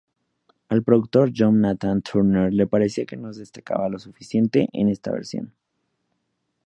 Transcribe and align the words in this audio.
Al 0.69 0.81
productor 0.83 1.31
John 1.31 1.61
Nathan-Turner 1.61 2.51
le 2.51 2.65
parecía 2.65 3.05
que 3.05 3.15
no 3.17 3.31
destacaba 3.31 3.87
lo 3.87 3.99
suficiente 3.99 4.67
en 4.73 4.89
esta 4.89 5.11
versión. 5.11 5.53